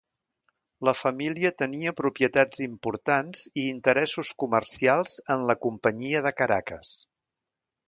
[0.87, 6.99] La família tenia propietats importants i interessos comercials en la Companyia de Caracas.